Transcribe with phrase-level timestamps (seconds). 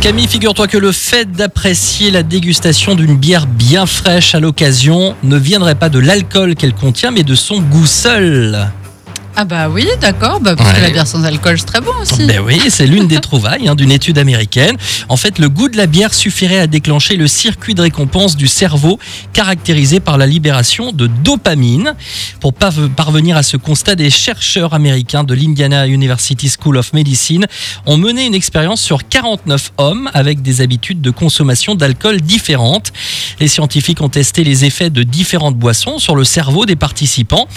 [0.00, 5.36] Camille, figure-toi que le fait d'apprécier la dégustation d'une bière bien fraîche à l'occasion ne
[5.36, 8.68] viendrait pas de l'alcool qu'elle contient, mais de son goût seul.
[9.34, 12.26] Ah bah oui, d'accord, bah parce que la bière sans alcool c'est très bon aussi.
[12.26, 14.76] Ben oui, c'est l'une des trouvailles hein, d'une étude américaine.
[15.08, 18.46] En fait, le goût de la bière suffirait à déclencher le circuit de récompense du
[18.46, 18.98] cerveau,
[19.32, 21.94] caractérisé par la libération de dopamine.
[22.40, 27.46] Pour parvenir à ce constat, des chercheurs américains de l'Indiana University School of Medicine
[27.86, 32.92] ont mené une expérience sur 49 hommes avec des habitudes de consommation d'alcool différentes.
[33.40, 37.48] Les scientifiques ont testé les effets de différentes boissons sur le cerveau des participants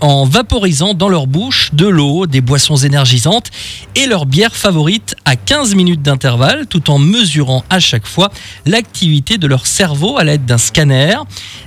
[0.00, 3.50] en vaporisant dans leur bouche de l'eau, des boissons énergisantes
[3.94, 8.30] et leur bière favorite à 15 minutes d'intervalle, tout en mesurant à chaque fois
[8.66, 11.16] l'activité de leur cerveau à l'aide d'un scanner.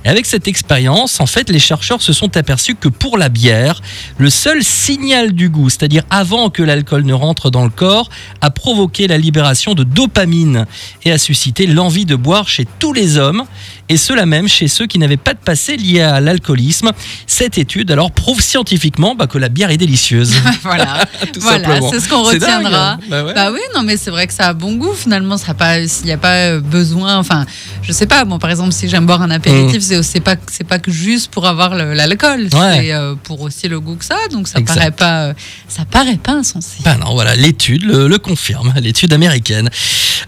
[0.04, 3.80] Et avec cette expérience, en fait, les chercheurs se sont aperçus que pour la bière,
[4.18, 8.08] le seul signal du goût, c'est-à-dire avant que l'alcool ne rentre dans le corps,
[8.40, 10.66] a provoqué la libération de dopamine
[11.04, 13.44] et a suscité l'envie de boire chez tous les hommes,
[13.88, 16.92] et cela même chez ceux qui n'avaient pas de passé lié à l'alcoolisme.
[17.26, 20.34] Cette étude alors prouve scientifiquement bah, que la bière est délicieuse.
[20.62, 21.90] voilà, Tout voilà, simplement.
[21.90, 22.90] c'est ce qu'on dingue, retiendra.
[22.92, 22.98] hein.
[23.08, 23.34] Bah ouais.
[23.34, 25.86] Bah oui, non mais c'est vrai que ça a bon goût finalement, ça a pas
[25.86, 27.44] s'il n'y a pas euh, besoin enfin,
[27.82, 30.64] je sais pas, bon par exemple si j'aime boire un apéritif, c'est c'est pas c'est
[30.66, 32.48] pas que juste pour avoir l'alcool.
[32.52, 32.78] Ouais.
[32.80, 34.74] c'est euh, pour aussi le goût que ça, donc ça Exact.
[34.76, 35.34] paraît pas euh,
[35.68, 36.78] ça paraît pas insensé.
[36.84, 39.68] Bah non, voilà, l'étude le, le confirme, l'étude américaine.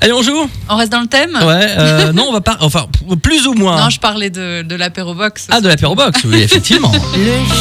[0.00, 0.48] Allez, on joue?
[0.69, 1.30] On reste dans le thème?
[1.34, 2.56] Ouais, euh, non, on va pas.
[2.61, 2.86] Enfin,
[3.23, 3.80] plus ou moins.
[3.83, 5.48] Non, je parlais de, de l'apéro box.
[5.50, 6.92] Ah, de l'apéro box, oui, effectivement.
[6.92, 7.55] Le jeu.